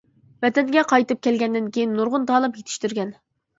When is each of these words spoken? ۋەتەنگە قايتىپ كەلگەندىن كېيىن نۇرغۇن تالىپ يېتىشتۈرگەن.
ۋەتەنگە 0.45 0.83
قايتىپ 0.93 1.21
كەلگەندىن 1.27 1.69
كېيىن 1.77 1.95
نۇرغۇن 2.01 2.29
تالىپ 2.35 2.61
يېتىشتۈرگەن. 2.65 3.17